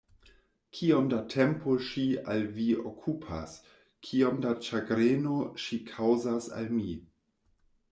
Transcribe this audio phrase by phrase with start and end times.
[0.77, 2.05] Kiom da tempo ŝi
[2.35, 3.53] al vi okupas,
[4.09, 6.91] kiom da ĉagreno ŝi kaŭzas al mi!